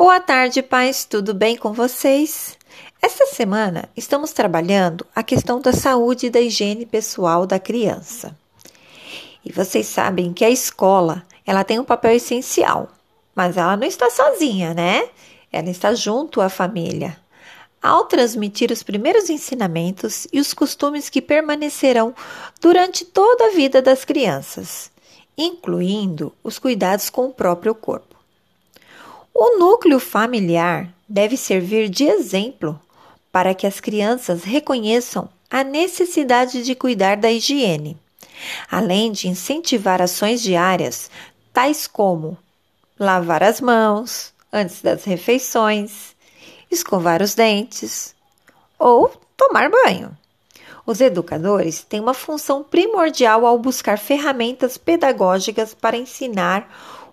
[0.00, 2.56] Boa tarde, pais, tudo bem com vocês?
[3.02, 8.34] Esta semana estamos trabalhando a questão da saúde e da higiene pessoal da criança.
[9.44, 12.88] E vocês sabem que a escola, ela tem um papel essencial,
[13.34, 15.06] mas ela não está sozinha, né?
[15.52, 17.14] Ela está junto à família.
[17.82, 22.14] Ao transmitir os primeiros ensinamentos e os costumes que permanecerão
[22.58, 24.90] durante toda a vida das crianças,
[25.36, 28.09] incluindo os cuidados com o próprio corpo.
[29.42, 32.78] O núcleo familiar deve servir de exemplo
[33.32, 37.96] para que as crianças reconheçam a necessidade de cuidar da higiene,
[38.70, 41.10] além de incentivar ações diárias,
[41.54, 42.36] tais como
[42.98, 46.14] lavar as mãos antes das refeições,
[46.70, 48.14] escovar os dentes
[48.78, 50.14] ou tomar banho.
[50.84, 56.68] Os educadores têm uma função primordial ao buscar ferramentas pedagógicas para ensinar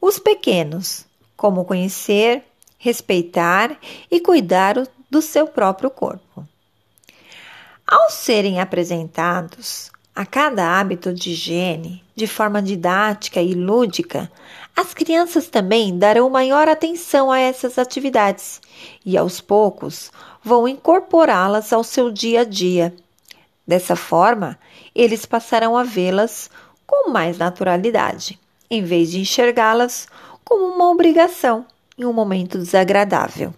[0.00, 1.04] os pequenos
[1.42, 2.44] como conhecer,
[2.78, 3.76] respeitar
[4.08, 4.76] e cuidar
[5.10, 6.46] do seu próprio corpo.
[7.84, 14.30] Ao serem apresentados a cada hábito de higiene de forma didática e lúdica,
[14.76, 18.60] as crianças também darão maior atenção a essas atividades
[19.04, 20.12] e, aos poucos,
[20.44, 22.94] vão incorporá-las ao seu dia a dia.
[23.66, 24.56] Dessa forma,
[24.94, 26.48] eles passarão a vê-las
[26.86, 28.38] com mais naturalidade,
[28.70, 30.06] em vez de enxergá-las
[30.44, 33.54] como uma obrigação em um momento desagradável.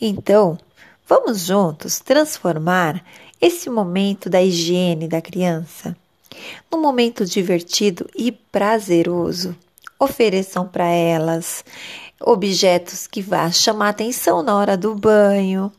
[0.00, 0.58] Então,
[1.06, 3.04] vamos juntos transformar
[3.40, 5.96] esse momento da higiene da criança
[6.70, 9.56] num momento divertido e prazeroso.
[9.98, 11.64] Ofereçam para elas
[12.20, 15.72] objetos que vá chamar atenção na hora do banho.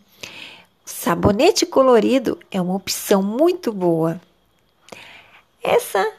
[0.85, 4.19] Sabonete colorido é uma opção muito boa.
[5.63, 6.11] Essa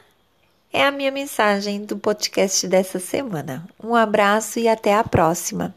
[0.73, 3.63] é a minha mensagem do podcast dessa semana.
[3.81, 5.73] Um abraço e até a próxima.